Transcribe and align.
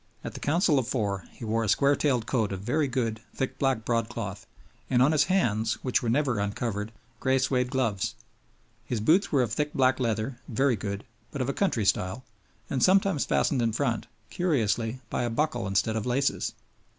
At 0.23 0.33
the 0.33 0.39
Council 0.39 0.79
of 0.79 0.87
Four 0.87 1.25
he 1.31 1.45
wore 1.45 1.63
a 1.63 1.69
square 1.69 1.95
tailed 1.95 2.25
coat 2.25 2.51
of 2.51 2.61
very 2.61 2.87
good, 2.87 3.21
thick 3.35 3.59
black 3.59 3.85
broadcloth, 3.85 4.47
and 4.89 4.99
on 4.99 5.11
his 5.11 5.25
hands, 5.25 5.75
which 5.83 6.01
were 6.01 6.09
never 6.09 6.39
uncovered, 6.39 6.91
gray 7.19 7.37
suede 7.37 7.69
gloves; 7.69 8.15
his 8.83 8.99
boots 8.99 9.31
were 9.31 9.43
of 9.43 9.53
thick 9.53 9.71
black 9.75 9.99
leather, 9.99 10.39
very 10.47 10.75
good, 10.75 11.03
but 11.29 11.39
of 11.39 11.49
a 11.49 11.53
country 11.53 11.85
style, 11.85 12.23
and 12.67 12.81
sometimes 12.81 13.25
fastened 13.25 13.61
in 13.61 13.73
front, 13.73 14.07
curiously, 14.31 15.01
by 15.11 15.21
a 15.21 15.29
buckle 15.29 15.67
instead 15.67 15.95
of 15.95 16.07
laces. 16.07 16.53